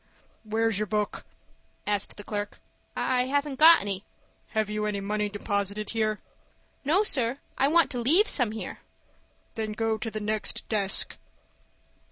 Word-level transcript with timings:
"Where's 0.43 0.79
your 0.79 0.87
book?" 0.87 1.25
asked 1.85 2.17
the 2.17 2.23
clerk. 2.23 2.59
"I 2.95 3.25
haven't 3.27 3.59
got 3.59 3.81
any." 3.81 4.03
"Have 4.47 4.67
you 4.67 4.87
any 4.87 4.99
money 4.99 5.29
deposited 5.29 5.91
here?" 5.91 6.19
"No, 6.83 7.03
sir, 7.03 7.37
I 7.55 7.67
want 7.67 7.91
to 7.91 7.99
leave 8.01 8.27
some 8.27 8.51
here." 8.51 8.79
"Then 9.53 9.73
go 9.73 9.99
to 9.99 10.09
the 10.09 10.19
next 10.19 10.67
desk." 10.69 11.19